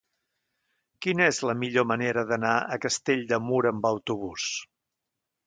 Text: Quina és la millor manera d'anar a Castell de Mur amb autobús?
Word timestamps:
Quina 1.05 1.27
és 1.31 1.41
la 1.47 1.55
millor 1.63 1.85
manera 1.91 2.23
d'anar 2.31 2.55
a 2.61 2.81
Castell 2.87 3.23
de 3.35 3.41
Mur 3.51 3.61
amb 3.75 3.87
autobús? 3.93 4.49